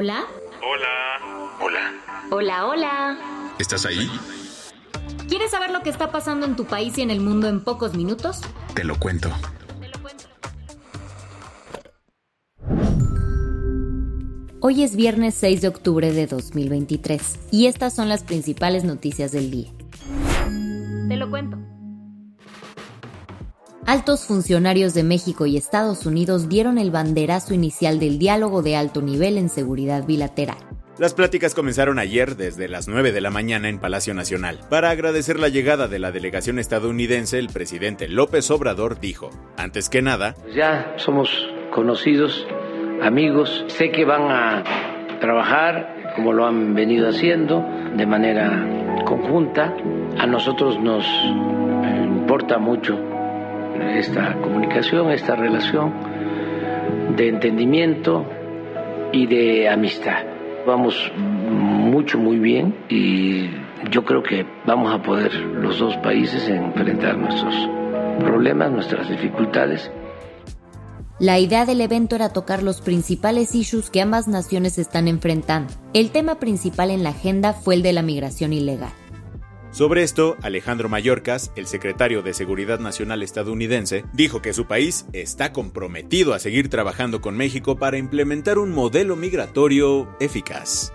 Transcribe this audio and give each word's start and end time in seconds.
Hola. 0.00 0.26
Hola. 0.62 1.58
Hola. 1.60 1.92
Hola, 2.30 2.66
hola. 2.68 3.18
¿Estás 3.58 3.84
ahí? 3.84 4.08
¿Quieres 5.28 5.50
saber 5.50 5.72
lo 5.72 5.82
que 5.82 5.90
está 5.90 6.12
pasando 6.12 6.46
en 6.46 6.54
tu 6.54 6.66
país 6.66 6.96
y 6.98 7.02
en 7.02 7.10
el 7.10 7.18
mundo 7.18 7.48
en 7.48 7.64
pocos 7.64 7.96
minutos? 7.96 8.42
Te 8.76 8.84
lo 8.84 8.96
cuento. 8.96 9.28
Hoy 14.60 14.84
es 14.84 14.94
viernes 14.94 15.34
6 15.34 15.62
de 15.62 15.66
octubre 15.66 16.12
de 16.12 16.28
2023 16.28 17.48
y 17.50 17.66
estas 17.66 17.92
son 17.92 18.08
las 18.08 18.22
principales 18.22 18.84
noticias 18.84 19.32
del 19.32 19.50
día. 19.50 19.72
Te 21.08 21.16
lo 21.16 21.28
cuento. 21.28 21.58
Altos 23.88 24.26
funcionarios 24.26 24.92
de 24.92 25.02
México 25.02 25.46
y 25.46 25.56
Estados 25.56 26.04
Unidos 26.04 26.50
dieron 26.50 26.76
el 26.76 26.90
banderazo 26.90 27.54
inicial 27.54 27.98
del 27.98 28.18
diálogo 28.18 28.60
de 28.60 28.76
alto 28.76 29.00
nivel 29.00 29.38
en 29.38 29.48
seguridad 29.48 30.04
bilateral. 30.04 30.58
Las 30.98 31.14
pláticas 31.14 31.54
comenzaron 31.54 31.98
ayer 31.98 32.36
desde 32.36 32.68
las 32.68 32.86
9 32.86 33.12
de 33.12 33.22
la 33.22 33.30
mañana 33.30 33.70
en 33.70 33.78
Palacio 33.78 34.12
Nacional. 34.12 34.60
Para 34.68 34.90
agradecer 34.90 35.40
la 35.40 35.48
llegada 35.48 35.88
de 35.88 35.98
la 35.98 36.12
delegación 36.12 36.58
estadounidense, 36.58 37.38
el 37.38 37.48
presidente 37.48 38.08
López 38.08 38.50
Obrador 38.50 39.00
dijo, 39.00 39.30
antes 39.56 39.88
que 39.88 40.02
nada, 40.02 40.34
ya 40.54 40.92
somos 40.98 41.30
conocidos, 41.72 42.46
amigos, 43.00 43.64
sé 43.68 43.90
que 43.90 44.04
van 44.04 44.30
a 44.30 44.64
trabajar 45.18 46.12
como 46.14 46.34
lo 46.34 46.44
han 46.44 46.74
venido 46.74 47.08
haciendo 47.08 47.64
de 47.96 48.04
manera 48.04 49.02
conjunta. 49.06 49.74
A 50.18 50.26
nosotros 50.26 50.78
nos 50.78 51.06
importa 52.04 52.58
mucho 52.58 53.17
esta 53.80 54.34
comunicación, 54.40 55.10
esta 55.10 55.36
relación 55.36 55.92
de 57.16 57.28
entendimiento 57.28 58.24
y 59.12 59.26
de 59.26 59.68
amistad. 59.68 60.24
Vamos 60.66 61.12
mucho, 61.16 62.18
muy 62.18 62.38
bien 62.38 62.74
y 62.88 63.48
yo 63.90 64.04
creo 64.04 64.22
que 64.22 64.46
vamos 64.66 64.92
a 64.92 65.02
poder 65.02 65.34
los 65.34 65.78
dos 65.78 65.96
países 65.98 66.48
enfrentar 66.48 67.16
nuestros 67.16 67.54
problemas, 68.20 68.70
nuestras 68.70 69.08
dificultades. 69.08 69.90
La 71.18 71.40
idea 71.40 71.66
del 71.66 71.80
evento 71.80 72.14
era 72.14 72.32
tocar 72.32 72.62
los 72.62 72.80
principales 72.80 73.54
issues 73.54 73.90
que 73.90 74.00
ambas 74.00 74.28
naciones 74.28 74.78
están 74.78 75.08
enfrentando. 75.08 75.72
El 75.92 76.10
tema 76.10 76.36
principal 76.38 76.90
en 76.90 77.02
la 77.02 77.10
agenda 77.10 77.54
fue 77.54 77.74
el 77.74 77.82
de 77.82 77.92
la 77.92 78.02
migración 78.02 78.52
ilegal. 78.52 78.92
Sobre 79.78 80.02
esto, 80.02 80.36
Alejandro 80.42 80.88
Mayorkas, 80.88 81.52
el 81.54 81.68
secretario 81.68 82.20
de 82.20 82.34
Seguridad 82.34 82.80
Nacional 82.80 83.22
estadounidense, 83.22 84.04
dijo 84.12 84.42
que 84.42 84.52
su 84.52 84.66
país 84.66 85.06
está 85.12 85.52
comprometido 85.52 86.34
a 86.34 86.40
seguir 86.40 86.68
trabajando 86.68 87.20
con 87.20 87.36
México 87.36 87.76
para 87.76 87.96
implementar 87.96 88.58
un 88.58 88.72
modelo 88.72 89.14
migratorio 89.14 90.08
eficaz. 90.18 90.92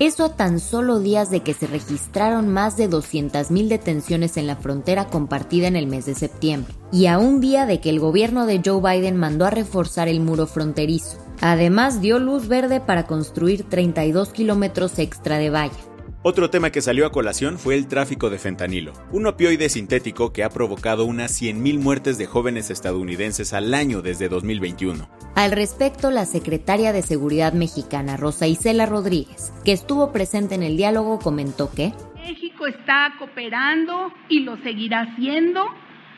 Eso 0.00 0.24
a 0.24 0.34
tan 0.34 0.58
solo 0.58 0.98
días 0.98 1.30
de 1.30 1.44
que 1.44 1.54
se 1.54 1.68
registraron 1.68 2.48
más 2.48 2.76
de 2.76 2.90
200.000 2.90 3.68
detenciones 3.68 4.36
en 4.36 4.48
la 4.48 4.56
frontera 4.56 5.04
compartida 5.04 5.68
en 5.68 5.76
el 5.76 5.86
mes 5.86 6.04
de 6.06 6.16
septiembre, 6.16 6.74
y 6.90 7.06
a 7.06 7.18
un 7.18 7.40
día 7.40 7.66
de 7.66 7.80
que 7.80 7.90
el 7.90 8.00
gobierno 8.00 8.46
de 8.46 8.60
Joe 8.64 8.80
Biden 8.80 9.16
mandó 9.16 9.44
a 9.44 9.50
reforzar 9.50 10.08
el 10.08 10.18
muro 10.18 10.48
fronterizo. 10.48 11.18
Además, 11.40 12.00
dio 12.00 12.18
luz 12.18 12.48
verde 12.48 12.80
para 12.80 13.06
construir 13.06 13.62
32 13.62 14.30
kilómetros 14.30 14.98
extra 14.98 15.38
de 15.38 15.50
valla. 15.50 15.93
Otro 16.26 16.48
tema 16.48 16.70
que 16.70 16.80
salió 16.80 17.04
a 17.04 17.12
colación 17.12 17.58
fue 17.58 17.74
el 17.74 17.86
tráfico 17.86 18.30
de 18.30 18.38
fentanilo, 18.38 18.94
un 19.10 19.26
opioide 19.26 19.68
sintético 19.68 20.32
que 20.32 20.42
ha 20.42 20.48
provocado 20.48 21.04
unas 21.04 21.38
100.000 21.38 21.78
muertes 21.78 22.16
de 22.16 22.24
jóvenes 22.24 22.70
estadounidenses 22.70 23.52
al 23.52 23.74
año 23.74 24.00
desde 24.00 24.30
2021. 24.30 25.06
Al 25.34 25.52
respecto, 25.52 26.10
la 26.10 26.24
secretaria 26.24 26.94
de 26.94 27.02
Seguridad 27.02 27.52
mexicana, 27.52 28.16
Rosa 28.16 28.46
Isela 28.46 28.86
Rodríguez, 28.86 29.52
que 29.66 29.72
estuvo 29.72 30.12
presente 30.12 30.54
en 30.54 30.62
el 30.62 30.78
diálogo, 30.78 31.18
comentó 31.18 31.70
que 31.70 31.92
México 32.14 32.68
está 32.68 33.16
cooperando 33.18 34.10
y 34.30 34.40
lo 34.40 34.56
seguirá 34.62 35.02
haciendo 35.02 35.62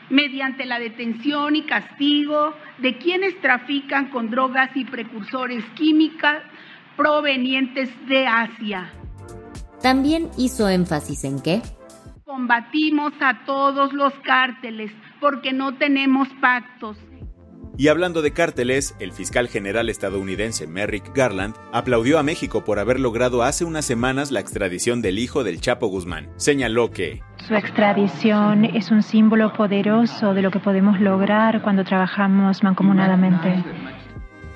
mediante 0.09 0.65
la 0.65 0.79
detención 0.79 1.57
y 1.57 1.63
castigo 1.63 2.53
de 2.77 2.97
quienes 2.97 3.41
trafican 3.41 4.09
con 4.09 4.31
drogas 4.31 4.69
y 4.73 4.85
precursores 4.85 5.65
químicas 5.75 6.43
provenientes 6.95 7.89
de 8.07 8.25
Asia. 8.25 8.89
También 9.81 10.29
hizo 10.37 10.67
énfasis 10.69 11.23
en 11.23 11.39
que 11.41 11.61
combatimos 12.25 13.13
a 13.21 13.45
todos 13.45 13.93
los 13.93 14.13
cárteles 14.25 14.91
porque 15.19 15.53
no 15.53 15.75
tenemos 15.77 16.27
pactos. 16.41 16.97
Y 17.79 17.89
hablando 17.89 18.23
de 18.23 18.33
cárteles, 18.33 18.95
el 18.99 19.11
fiscal 19.11 19.47
general 19.47 19.89
estadounidense 19.89 20.65
Merrick 20.65 21.15
Garland 21.15 21.55
aplaudió 21.71 22.17
a 22.17 22.23
México 22.23 22.63
por 22.63 22.79
haber 22.79 22.99
logrado 22.99 23.43
hace 23.43 23.65
unas 23.65 23.85
semanas 23.85 24.31
la 24.31 24.39
extradición 24.39 25.03
del 25.03 25.19
hijo 25.19 25.43
del 25.43 25.61
Chapo 25.61 25.87
Guzmán. 25.87 26.27
Señaló 26.37 26.89
que 26.89 27.21
su 27.47 27.53
extradición 27.53 28.65
es 28.65 28.89
un 28.89 29.03
símbolo 29.03 29.53
poderoso 29.53 30.33
de 30.33 30.41
lo 30.41 30.49
que 30.49 30.59
podemos 30.59 30.99
lograr 30.99 31.61
cuando 31.61 31.83
trabajamos 31.83 32.63
mancomunadamente. 32.63 33.63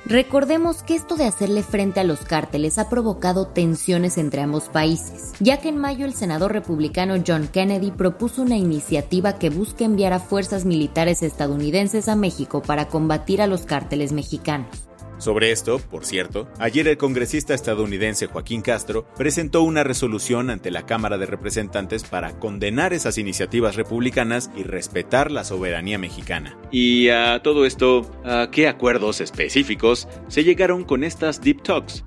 Recordemos 0.06 0.82
que 0.82 0.96
esto 0.96 1.16
de 1.16 1.26
hacerle 1.26 1.62
frente 1.62 2.00
a 2.00 2.04
los 2.04 2.22
cárteles 2.22 2.80
ha 2.80 2.90
provocado 2.90 3.46
tensiones 3.48 4.18
entre 4.18 4.42
ambos 4.42 4.64
países, 4.68 5.34
ya 5.40 5.58
que 5.58 5.70
en 5.70 5.78
mayo 5.78 6.06
el 6.06 6.16
senador 6.16 6.54
republicano 6.54 7.22
John 7.26 7.48
Kennedy 7.48 7.92
propuso 7.92 8.42
una 8.42 8.58
iniciativa 8.58 9.38
que 9.38 9.52
busca 9.52 9.86
enviar 9.86 10.14
a 10.14 10.20
fuerzas 10.20 10.66
militares 10.66 11.22
estadounidenses 11.22 12.10
a 12.10 12.16
México 12.16 12.64
para 12.64 12.88
combatir 12.88 13.44
a 13.44 13.48
los 13.48 13.62
cárteles 13.62 14.12
mexicanos. 14.12 14.91
Sobre 15.22 15.52
esto, 15.52 15.78
por 15.78 16.04
cierto, 16.04 16.48
ayer 16.58 16.88
el 16.88 16.98
congresista 16.98 17.54
estadounidense 17.54 18.26
Joaquín 18.26 18.64
Castro 18.64 19.06
presentó 19.16 19.62
una 19.62 19.84
resolución 19.84 20.50
ante 20.50 20.72
la 20.72 20.88
Cámara 20.88 21.20
de 21.20 21.28
Representantes 21.28 22.04
para 22.04 22.40
condenar 22.40 22.92
esas 22.92 23.20
iniciativas 23.20 23.76
republicanas 23.76 24.50
y 24.56 24.64
respetar 24.64 25.30
la 25.30 25.44
soberanía 25.44 26.00
mexicana. 26.00 26.58
Y 26.72 27.10
a 27.10 27.44
todo 27.44 27.68
esto, 27.68 28.10
¿a 28.26 28.50
qué 28.52 28.68
acuerdos 28.68 29.22
específicos 29.22 30.08
se 30.28 30.44
llegaron 30.44 30.84
con 30.84 31.04
estas 31.04 31.40
Deep 31.40 31.62
Talks? 31.62 32.04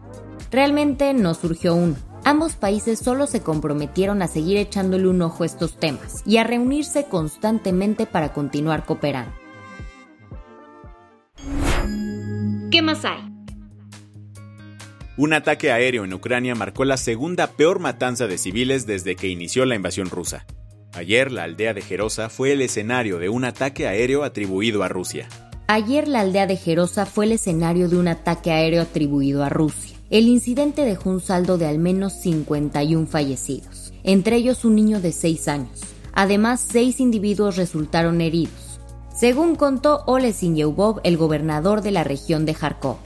Realmente 0.51 1.15
no 1.15 1.35
surgió 1.35 1.77
uno. 1.77 1.95
Ambos 2.25 2.55
países 2.55 2.99
solo 2.99 3.29
se 3.29 3.43
comprometieron 3.43 4.23
a 4.23 4.27
seguir 4.27 4.57
echándole 4.57 5.07
un 5.07 5.23
ojo 5.23 5.45
a 5.45 5.47
estos 5.47 5.79
temas 5.79 6.25
y 6.27 6.39
a 6.39 6.45
reunirse 6.45 7.05
constantemente 7.05 8.07
para 8.07 8.33
continuar 8.33 8.85
cooperando. 8.85 9.44
¿Qué 12.75 12.83
más 12.83 13.05
hay? 13.05 13.21
Un 15.17 15.33
ataque 15.33 15.71
aéreo 15.71 16.05
en 16.05 16.13
Ucrania 16.13 16.57
marcó 16.57 16.85
la 16.85 16.97
segunda 16.97 17.53
peor 17.53 17.79
matanza 17.79 18.27
de 18.27 18.37
civiles 18.37 18.85
desde 18.85 19.15
que 19.15 19.29
inició 19.29 19.65
la 19.65 19.77
invasión 19.77 20.11
rusa. 20.11 20.45
Ayer 20.93 21.31
la 21.31 21.45
aldea 21.45 21.73
de 21.73 21.83
Jerosa 21.83 22.29
fue 22.29 22.51
el 22.51 22.63
escenario 22.63 23.21
de 23.21 23.29
un 23.29 23.45
ataque 23.45 23.87
aéreo 23.87 24.25
atribuido 24.25 24.83
a 24.83 24.89
Rusia. 24.89 25.29
Ayer 25.69 26.09
la 26.09 26.23
aldea 26.23 26.49
de 26.49 26.57
Jerosa 26.57 27.07
fue 27.07 27.27
el 27.27 27.33
escenario 27.33 27.89
de 27.89 27.97
un 27.97 28.09
ataque 28.09 28.51
aéreo 28.51 28.83
atribuido 28.83 29.45
a 29.45 29.51
Rusia. 29.51 29.97
El 30.11 30.27
incidente 30.27 30.85
dejó 30.85 31.11
un 31.11 31.21
saldo 31.21 31.59
de 31.59 31.69
al 31.69 31.79
menos 31.79 32.13
51 32.23 33.07
fallecidos, 33.07 33.93
entre 34.03 34.35
ellos 34.35 34.65
un 34.65 34.75
niño 34.75 35.01
de 35.01 35.13
6 35.13 35.47
años. 35.47 35.81
Además, 36.13 36.61
seis 36.61 36.99
individuos 36.99 37.55
resultaron 37.55 38.21
heridos 38.21 38.64
según 39.15 39.55
contó 39.55 40.03
Ole 40.07 40.33
Sinyeubov, 40.33 41.01
el 41.05 41.17
gobernador 41.17 41.83
de 41.83 41.93
la 41.93 42.03
región 42.03 42.45
de 42.45 42.55
Kharkov. 42.55 42.97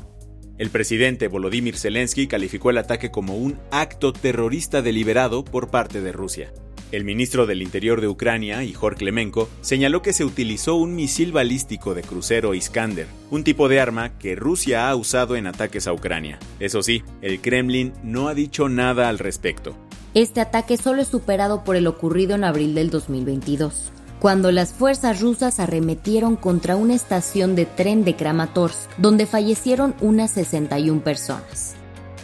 El 0.56 0.70
presidente 0.70 1.28
Volodymyr 1.28 1.76
Zelensky 1.76 2.26
calificó 2.26 2.70
el 2.70 2.78
ataque 2.78 3.10
como 3.10 3.36
un 3.36 3.58
acto 3.70 4.12
terrorista 4.12 4.80
deliberado 4.80 5.44
por 5.44 5.68
parte 5.68 6.00
de 6.00 6.10
Rusia. 6.10 6.52
El 6.90 7.04
ministro 7.04 7.44
del 7.44 7.60
Interior 7.60 8.00
de 8.00 8.08
Ucrania, 8.08 8.64
Ihor 8.64 8.96
Klemenko, 8.96 9.50
señaló 9.60 10.00
que 10.00 10.14
se 10.14 10.24
utilizó 10.24 10.76
un 10.76 10.96
misil 10.96 11.32
balístico 11.32 11.94
de 11.94 12.02
crucero 12.02 12.54
Iskander, 12.54 13.06
un 13.30 13.44
tipo 13.44 13.68
de 13.68 13.78
arma 13.78 14.18
que 14.18 14.34
Rusia 14.34 14.88
ha 14.88 14.96
usado 14.96 15.36
en 15.36 15.46
ataques 15.46 15.86
a 15.86 15.92
Ucrania. 15.92 16.38
Eso 16.58 16.82
sí, 16.82 17.02
el 17.20 17.42
Kremlin 17.42 17.92
no 18.02 18.28
ha 18.28 18.34
dicho 18.34 18.70
nada 18.70 19.10
al 19.10 19.18
respecto. 19.18 19.76
Este 20.14 20.40
ataque 20.40 20.78
solo 20.78 21.02
es 21.02 21.08
superado 21.08 21.62
por 21.62 21.76
el 21.76 21.86
ocurrido 21.86 22.34
en 22.34 22.44
abril 22.44 22.74
del 22.74 22.88
2022. 22.88 23.92
Cuando 24.18 24.50
las 24.52 24.72
fuerzas 24.72 25.20
rusas 25.20 25.60
arremetieron 25.60 26.36
contra 26.36 26.76
una 26.76 26.94
estación 26.94 27.54
de 27.54 27.66
tren 27.66 28.04
de 28.04 28.16
Kramatorsk, 28.16 28.90
donde 28.98 29.26
fallecieron 29.26 29.94
unas 30.00 30.32
61 30.32 31.00
personas. 31.02 31.76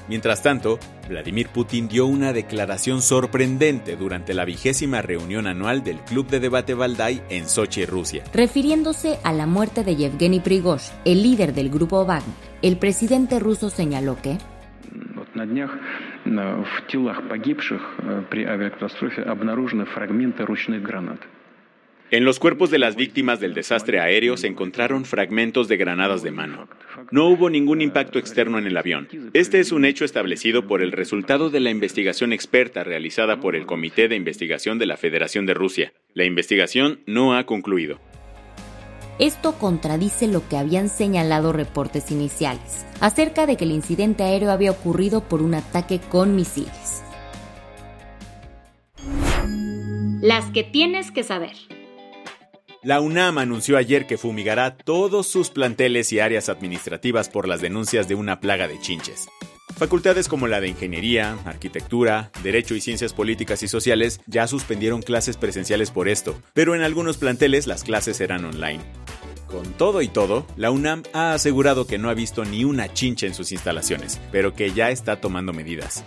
Mientras 0.09 0.43
tanto, 0.43 0.79
Vladimir 1.09 1.49
Putin 1.49 1.89
dio 1.89 2.07
una 2.07 2.33
declaración 2.33 3.01
sorprendente 3.01 3.97
durante 3.97 4.35
la 4.35 4.45
vigésima 4.45 5.01
reunión 5.01 5.47
anual 5.47 5.83
del 5.83 5.99
Club 6.01 6.29
de 6.29 6.41
Debate 6.41 6.75
Valdai 6.75 7.23
en 7.31 7.49
Sochi, 7.49 7.87
Rusia. 7.87 8.25
Refiriéndose 8.35 9.19
a 9.23 9.33
la 9.33 9.47
muerte 9.47 9.83
de 9.83 9.97
Yevgeny 9.97 10.41
Prigozhin, 10.41 10.95
el 11.05 11.23
líder 11.23 11.55
del 11.55 11.71
grupo 11.71 12.05
Wagner, 12.05 12.35
el 12.61 12.77
presidente 12.77 13.39
ruso 13.39 13.71
señaló 13.71 14.17
que 14.21 14.39
en 22.15 22.25
los 22.25 22.39
cuerpos 22.39 22.71
de 22.71 22.79
las 22.79 22.95
víctimas 22.95 23.41
del 23.41 23.55
desastre 23.55 23.99
aéreo 23.99 24.37
se 24.37 24.47
encontraron 24.47 25.05
fragmentos 25.05 25.67
de 25.67 25.77
granadas 25.77 26.23
de 26.23 26.31
mano. 26.31 26.69
No 27.11 27.27
hubo 27.27 27.51
ningún 27.51 27.81
impacto 27.81 28.21
externo 28.21 28.57
en 28.57 28.69
el 28.69 28.77
avión. 28.77 29.09
Este 29.33 29.59
es 29.59 29.73
un 29.73 29.85
hecho 29.85 30.05
establecido 30.05 30.69
por 30.69 30.81
el 30.81 30.93
resultado 30.93 31.51
de 31.51 31.59
la 31.59 31.71
investigación 31.71 32.33
experta 32.33 32.85
realizada 32.85 33.41
por 33.41 33.57
el 33.57 33.67
Comité 33.67 34.07
de 34.07 34.15
Investigación 34.15 34.79
de 34.79 34.87
la 34.87 34.97
Federación 34.97 35.45
de 35.45 35.55
Rusia. 35.55 35.93
La 36.13 36.25
investigación 36.25 37.01
no 37.05 37.35
ha 37.35 37.47
concluido. 37.47 37.99
Esto 39.19 39.59
contradice 39.59 40.29
lo 40.29 40.49
que 40.49 40.57
habían 40.57 40.91
señalado 40.91 41.53
reportes 41.53 42.13
iniciales, 42.13 42.87
acerca 43.01 43.45
de 43.47 43.57
que 43.57 43.65
el 43.65 43.73
incidente 43.73 44.23
aéreo 44.23 44.53
había 44.53 44.71
ocurrido 44.71 45.29
por 45.29 45.43
un 45.43 45.55
ataque 45.55 45.99
con 45.99 46.37
misiles. 46.37 47.03
Las 50.23 50.45
que 50.53 50.63
tienes 50.63 51.11
que 51.11 51.25
saber. 51.25 51.74
La 52.85 53.01
UNAM 53.01 53.39
anunció 53.39 53.79
ayer 53.79 54.07
que 54.07 54.19
fumigará 54.19 54.77
todos 54.77 55.27
sus 55.27 55.49
planteles 55.49 56.13
y 56.13 56.21
áreas 56.21 56.51
administrativas 56.51 57.31
por 57.31 57.49
las 57.49 57.63
denuncias 57.63 58.09
de 58.09 58.15
una 58.15 58.41
plaga 58.41 58.69
de 58.69 58.79
chinches. 58.79 59.27
Facultades 59.79 60.29
como 60.29 60.49
la 60.49 60.61
de 60.61 60.69
Ingeniería, 60.69 61.39
Arquitectura, 61.47 62.31
Derecho 62.43 62.75
y 62.75 62.83
Ciencias 62.83 63.15
Políticas 63.15 63.63
y 63.63 63.69
Sociales 63.69 64.21
ya 64.27 64.47
suspendieron 64.47 65.01
clases 65.01 65.39
presenciales 65.39 65.91
por 65.91 66.11
esto, 66.11 66.39
pero 66.53 66.75
en 66.75 66.83
algunos 66.83 67.17
planteles 67.17 67.67
las 67.67 67.85
clases 67.85 68.19
serán 68.19 68.45
online. 68.45 68.83
Con 69.47 69.73
todo 69.73 70.03
y 70.03 70.09
todo, 70.09 70.47
la 70.59 70.71
UNAM 70.71 71.05
ha 71.15 71.33
asegurado 71.33 71.87
que 71.87 71.97
no 71.97 72.11
ha 72.11 72.15
visto 72.15 72.45
ni 72.45 72.65
una 72.65 72.93
chincha 72.93 73.27
en 73.27 73.33
sus 73.33 73.51
instalaciones, 73.51 74.21
pero 74.31 74.53
que 74.53 74.73
ya 74.73 74.91
está 74.91 75.23
tomando 75.23 75.55
medidas 75.55 76.05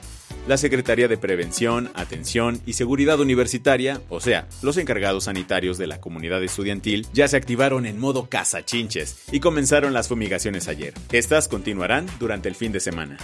la 0.48 0.58
Secretaría 0.58 1.08
de 1.08 1.18
Prevención, 1.18 1.90
Atención 1.94 2.62
y 2.66 2.74
Seguridad 2.74 3.20
Universitaria, 3.20 4.02
o 4.10 4.20
sea, 4.20 4.48
los 4.62 4.78
encargados 4.78 5.26
sanitarios 5.26 5.78
de 5.78 5.88
la 5.88 6.00
comunidad 6.00 6.42
estudiantil, 6.44 7.06
ya 7.14 7.28
se 7.28 7.38
activaron 7.38 7.86
en 7.86 8.00
modo 8.00 8.28
chinches 8.66 9.26
y 9.32 9.40
comenzaron 9.40 9.94
las 9.94 10.08
fumigaciones 10.08 10.68
ayer. 10.68 10.94
Estas 11.12 11.48
continuarán 11.48 12.06
durante 12.20 12.48
el 12.48 12.56
fin 12.56 12.72
de 12.72 12.80
semana. 12.80 13.18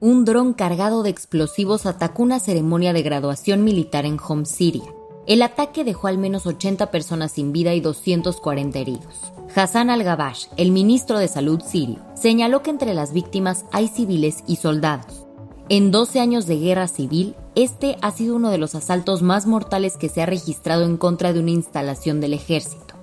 Un 0.00 0.24
dron 0.24 0.52
cargado 0.54 1.02
de 1.02 1.10
explosivos 1.10 1.86
atacó 1.86 2.22
una 2.22 2.40
ceremonia 2.40 2.92
de 2.92 3.02
graduación 3.02 3.62
militar 3.62 4.04
en 4.04 4.18
Home 4.18 4.46
City. 4.46 4.82
El 5.26 5.42
ataque 5.42 5.84
dejó 5.84 6.08
al 6.08 6.18
menos 6.18 6.46
80 6.46 6.90
personas 6.90 7.32
sin 7.32 7.52
vida 7.52 7.74
y 7.74 7.80
240 7.80 8.78
heridos. 8.78 9.32
Hassan 9.54 9.88
al-Gabash, 9.88 10.46
el 10.56 10.72
ministro 10.72 11.18
de 11.18 11.28
Salud 11.28 11.62
sirio, 11.64 12.00
señaló 12.14 12.62
que 12.62 12.70
entre 12.70 12.92
las 12.92 13.12
víctimas 13.12 13.64
hay 13.70 13.86
civiles 13.86 14.42
y 14.48 14.56
soldados. 14.56 15.26
En 15.68 15.92
12 15.92 16.18
años 16.18 16.46
de 16.46 16.58
guerra 16.58 16.88
civil, 16.88 17.36
este 17.54 17.96
ha 18.02 18.10
sido 18.10 18.34
uno 18.34 18.50
de 18.50 18.58
los 18.58 18.74
asaltos 18.74 19.22
más 19.22 19.46
mortales 19.46 19.96
que 19.96 20.08
se 20.08 20.22
ha 20.22 20.26
registrado 20.26 20.84
en 20.84 20.96
contra 20.96 21.32
de 21.32 21.38
una 21.38 21.50
instalación 21.50 22.20
del 22.20 22.34
ejército. 22.34 22.94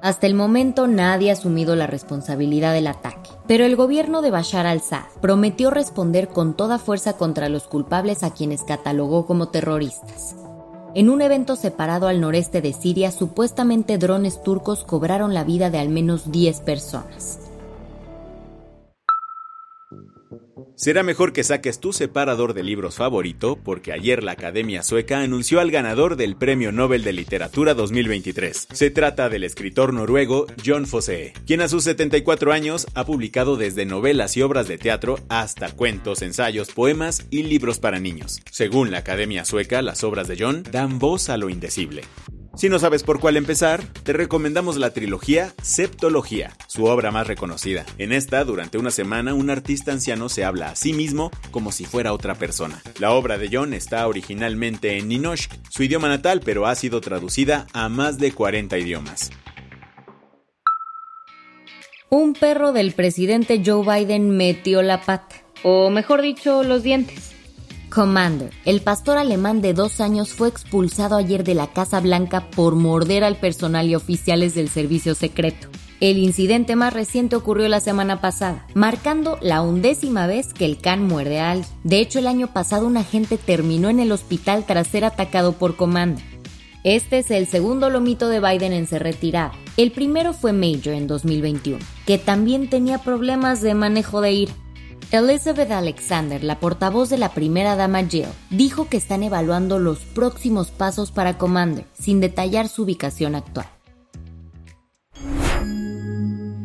Hasta 0.00 0.28
el 0.28 0.34
momento 0.34 0.86
nadie 0.86 1.30
ha 1.30 1.32
asumido 1.32 1.74
la 1.74 1.88
responsabilidad 1.88 2.72
del 2.72 2.86
ataque, 2.86 3.30
pero 3.48 3.64
el 3.64 3.74
gobierno 3.74 4.22
de 4.22 4.30
Bashar 4.30 4.66
al-Assad 4.66 5.06
prometió 5.20 5.70
responder 5.70 6.28
con 6.28 6.54
toda 6.54 6.78
fuerza 6.78 7.14
contra 7.14 7.48
los 7.48 7.64
culpables 7.64 8.22
a 8.22 8.32
quienes 8.32 8.62
catalogó 8.62 9.26
como 9.26 9.48
terroristas. 9.48 10.36
En 10.98 11.10
un 11.10 11.22
evento 11.22 11.54
separado 11.54 12.08
al 12.08 12.20
noreste 12.20 12.60
de 12.60 12.72
Siria, 12.72 13.12
supuestamente 13.12 13.98
drones 13.98 14.42
turcos 14.42 14.82
cobraron 14.82 15.32
la 15.32 15.44
vida 15.44 15.70
de 15.70 15.78
al 15.78 15.90
menos 15.90 16.32
10 16.32 16.58
personas. 16.62 17.47
Será 20.78 21.02
mejor 21.02 21.32
que 21.32 21.42
saques 21.42 21.80
tu 21.80 21.92
separador 21.92 22.54
de 22.54 22.62
libros 22.62 22.94
favorito 22.94 23.58
porque 23.64 23.92
ayer 23.92 24.22
la 24.22 24.30
Academia 24.30 24.84
Sueca 24.84 25.18
anunció 25.18 25.58
al 25.58 25.72
ganador 25.72 26.14
del 26.14 26.36
Premio 26.36 26.70
Nobel 26.70 27.02
de 27.02 27.12
Literatura 27.12 27.74
2023. 27.74 28.68
Se 28.70 28.90
trata 28.92 29.28
del 29.28 29.42
escritor 29.42 29.92
noruego 29.92 30.46
John 30.64 30.86
Fosse, 30.86 31.32
quien 31.48 31.62
a 31.62 31.68
sus 31.68 31.82
74 31.82 32.52
años 32.52 32.86
ha 32.94 33.04
publicado 33.04 33.56
desde 33.56 33.86
novelas 33.86 34.36
y 34.36 34.42
obras 34.42 34.68
de 34.68 34.78
teatro 34.78 35.18
hasta 35.28 35.72
cuentos, 35.72 36.22
ensayos, 36.22 36.70
poemas 36.70 37.26
y 37.28 37.42
libros 37.42 37.80
para 37.80 37.98
niños. 37.98 38.40
Según 38.52 38.92
la 38.92 38.98
Academia 38.98 39.44
Sueca, 39.44 39.82
las 39.82 40.04
obras 40.04 40.28
de 40.28 40.36
John 40.38 40.62
dan 40.70 41.00
voz 41.00 41.28
a 41.28 41.38
lo 41.38 41.50
indecible. 41.50 42.02
Si 42.58 42.68
no 42.68 42.80
sabes 42.80 43.04
por 43.04 43.20
cuál 43.20 43.36
empezar, 43.36 43.84
te 44.02 44.12
recomendamos 44.12 44.78
la 44.78 44.90
trilogía 44.90 45.54
Septología, 45.62 46.56
su 46.66 46.86
obra 46.86 47.12
más 47.12 47.28
reconocida. 47.28 47.86
En 47.98 48.10
esta, 48.10 48.42
durante 48.42 48.78
una 48.78 48.90
semana, 48.90 49.32
un 49.32 49.48
artista 49.48 49.92
anciano 49.92 50.28
se 50.28 50.44
habla 50.44 50.70
a 50.70 50.74
sí 50.74 50.92
mismo 50.92 51.30
como 51.52 51.70
si 51.70 51.84
fuera 51.84 52.12
otra 52.12 52.34
persona. 52.34 52.82
La 52.98 53.12
obra 53.12 53.38
de 53.38 53.48
John 53.52 53.74
está 53.74 54.08
originalmente 54.08 54.98
en 54.98 55.06
Ninoshk, 55.06 55.52
su 55.70 55.84
idioma 55.84 56.08
natal, 56.08 56.40
pero 56.44 56.66
ha 56.66 56.74
sido 56.74 57.00
traducida 57.00 57.68
a 57.74 57.88
más 57.88 58.18
de 58.18 58.32
40 58.32 58.76
idiomas. 58.76 59.30
Un 62.10 62.32
perro 62.32 62.72
del 62.72 62.90
presidente 62.90 63.62
Joe 63.64 63.84
Biden 63.86 64.36
metió 64.36 64.82
la 64.82 65.00
pata, 65.02 65.36
o 65.62 65.90
mejor 65.90 66.22
dicho, 66.22 66.64
los 66.64 66.82
dientes. 66.82 67.37
Commander, 67.88 68.50
el 68.64 68.80
pastor 68.80 69.18
alemán 69.18 69.60
de 69.60 69.72
dos 69.72 70.00
años, 70.00 70.30
fue 70.30 70.48
expulsado 70.48 71.16
ayer 71.16 71.42
de 71.44 71.54
la 71.54 71.68
Casa 71.68 72.00
Blanca 72.00 72.50
por 72.50 72.74
morder 72.74 73.24
al 73.24 73.36
personal 73.36 73.88
y 73.88 73.94
oficiales 73.94 74.54
del 74.54 74.68
servicio 74.68 75.14
secreto. 75.14 75.68
El 76.00 76.18
incidente 76.18 76.76
más 76.76 76.92
reciente 76.92 77.34
ocurrió 77.34 77.68
la 77.68 77.80
semana 77.80 78.20
pasada, 78.20 78.66
marcando 78.74 79.36
la 79.40 79.62
undécima 79.62 80.26
vez 80.26 80.52
que 80.52 80.64
el 80.64 80.78
can 80.78 81.04
muerde 81.06 81.40
a 81.40 81.50
alguien. 81.50 81.68
De 81.82 81.98
hecho, 81.98 82.20
el 82.20 82.28
año 82.28 82.52
pasado 82.52 82.86
un 82.86 82.96
agente 82.96 83.36
terminó 83.36 83.88
en 83.88 83.98
el 83.98 84.12
hospital 84.12 84.64
tras 84.64 84.86
ser 84.86 85.04
atacado 85.04 85.52
por 85.52 85.74
Commander. 85.76 86.22
Este 86.84 87.18
es 87.18 87.30
el 87.32 87.48
segundo 87.48 87.90
lomito 87.90 88.28
de 88.28 88.38
Biden 88.38 88.72
en 88.72 88.86
ser 88.86 89.02
retirado. 89.02 89.52
El 89.76 89.90
primero 89.90 90.32
fue 90.32 90.52
Major 90.52 90.94
en 90.94 91.08
2021, 91.08 91.78
que 92.06 92.18
también 92.18 92.70
tenía 92.70 92.98
problemas 92.98 93.60
de 93.60 93.74
manejo 93.74 94.20
de 94.20 94.32
ira. 94.32 94.52
Elizabeth 95.10 95.70
Alexander, 95.70 96.44
la 96.44 96.60
portavoz 96.60 97.08
de 97.08 97.16
la 97.16 97.32
primera 97.32 97.76
dama 97.76 98.04
Jill, 98.04 98.26
dijo 98.50 98.90
que 98.90 98.98
están 98.98 99.22
evaluando 99.22 99.78
los 99.78 100.00
próximos 100.00 100.70
pasos 100.70 101.12
para 101.12 101.38
Commander, 101.38 101.86
sin 101.98 102.20
detallar 102.20 102.68
su 102.68 102.82
ubicación 102.82 103.34
actual. 103.34 103.66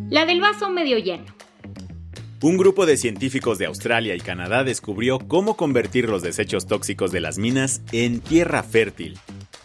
La 0.10 0.26
del 0.26 0.42
vaso 0.42 0.70
medio 0.70 0.98
lleno. 0.98 1.24
Un 2.42 2.58
grupo 2.58 2.86
de 2.86 2.98
científicos 2.98 3.58
de 3.60 3.68
Australia 3.68 4.14
y 4.14 4.20
Canadá 4.20 4.66
descubrió 4.66 5.20
cómo 5.20 5.56
convertir 5.56 6.10
los 6.10 6.22
desechos 6.22 6.68
tóxicos 6.68 7.14
de 7.14 7.22
las 7.22 7.38
minas 7.38 7.82
en 7.94 8.20
tierra 8.20 8.62
fértil. 8.62 9.18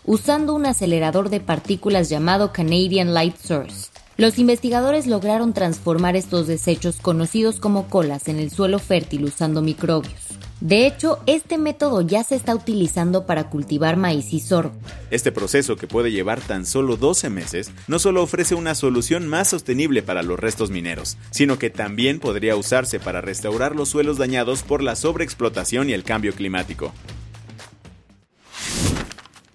Usando 0.04 0.54
un 0.54 0.66
acelerador 0.66 1.30
de 1.30 1.40
partículas 1.40 2.08
llamado 2.08 2.52
Canadian 2.52 3.12
Light 3.12 3.37
Source, 3.37 3.90
los 4.18 4.37
investigadores 4.40 5.06
lograron 5.06 5.54
transformar 5.54 6.16
estos 6.16 6.48
desechos 6.48 6.96
conocidos 7.00 7.60
como 7.60 7.88
colas 7.88 8.26
en 8.26 8.40
el 8.40 8.50
suelo 8.50 8.80
fértil 8.80 9.25
usando 9.25 9.62
microbios. 9.62 10.26
De 10.60 10.88
hecho, 10.88 11.20
este 11.26 11.56
método 11.56 12.00
ya 12.02 12.25
se 12.25 12.34
está 12.34 12.52
utilizando 12.56 13.26
para 13.26 13.48
cultivar 13.48 13.96
maíz 13.96 14.32
y 14.32 14.40
sorgo. 14.40 14.75
Este 15.12 15.30
proceso, 15.30 15.76
que 15.76 15.87
puede 15.87 16.10
llevar 16.10 16.40
tan 16.40 16.66
solo 16.66 16.96
12 16.96 17.30
meses, 17.30 17.70
no 17.87 18.00
solo 18.00 18.25
ofrece 18.25 18.56
una 18.56 18.75
solución 18.75 19.28
más 19.28 19.46
sostenible 19.50 20.02
para 20.02 20.25
los 20.25 20.37
restos 20.37 20.72
mineros, 20.72 21.16
sino 21.30 21.60
que 21.60 21.70
también 21.70 22.18
podría 22.18 22.56
usarse 22.56 22.98
para 22.98 23.20
restaurar 23.20 23.76
los 23.76 23.88
suelos 23.88 24.18
dañados 24.18 24.64
por 24.64 24.82
la 24.82 24.96
sobreexplotación 24.96 25.90
y 25.90 25.92
el 25.92 26.02
cambio 26.02 26.32
climático. 26.34 26.92